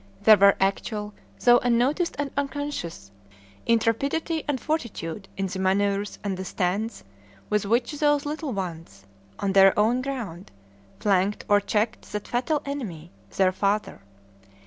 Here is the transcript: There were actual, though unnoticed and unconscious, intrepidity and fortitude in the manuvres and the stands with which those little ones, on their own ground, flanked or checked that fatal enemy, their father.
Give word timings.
There 0.23 0.35
were 0.37 0.55
actual, 0.59 1.13
though 1.41 1.59
unnoticed 1.59 2.15
and 2.17 2.31
unconscious, 2.35 3.11
intrepidity 3.67 4.43
and 4.47 4.59
fortitude 4.59 5.27
in 5.37 5.45
the 5.45 5.59
manuvres 5.59 6.17
and 6.23 6.35
the 6.35 6.43
stands 6.43 7.03
with 7.51 7.67
which 7.67 7.91
those 7.99 8.25
little 8.25 8.51
ones, 8.51 9.05
on 9.37 9.53
their 9.53 9.77
own 9.77 10.01
ground, 10.01 10.49
flanked 10.99 11.45
or 11.47 11.61
checked 11.61 12.11
that 12.13 12.27
fatal 12.27 12.63
enemy, 12.65 13.11
their 13.35 13.51
father. 13.51 14.01